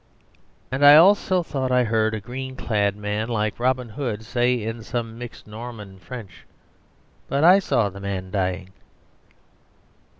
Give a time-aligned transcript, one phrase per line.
[0.71, 4.81] And I also thought I heard a green clad man, like Robin Hood, say in
[4.81, 6.47] some mixed Norman French,
[7.27, 8.71] "But I saw the man dying."